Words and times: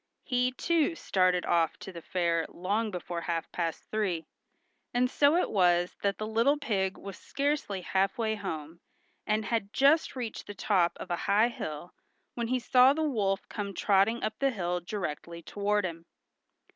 He, 0.23 0.51
too, 0.53 0.95
started 0.95 1.45
off 1.45 1.77
to 1.77 1.91
the 1.91 2.01
fair 2.01 2.47
long 2.49 2.89
before 2.89 3.21
half 3.21 3.51
past 3.51 3.83
three, 3.91 4.25
and 4.95 5.11
so 5.11 5.35
it 5.35 5.51
was 5.51 5.95
that 6.01 6.17
the 6.17 6.25
little 6.25 6.57
pig 6.57 6.97
was 6.97 7.19
scarcely 7.19 7.81
half 7.81 8.17
way 8.17 8.33
home, 8.33 8.79
and 9.27 9.45
had 9.45 9.71
just 9.71 10.15
reached 10.15 10.47
the 10.47 10.55
top 10.55 10.97
of 10.99 11.11
a 11.11 11.15
high 11.29 11.49
hill, 11.49 11.93
when 12.33 12.47
he 12.47 12.57
saw 12.57 12.93
the 12.93 13.03
wolf 13.03 13.47
come 13.47 13.75
trotting 13.75 14.23
up 14.23 14.39
the 14.39 14.49
hill 14.49 14.79
directly 14.79 15.43
toward 15.43 15.85
him. 15.85 16.07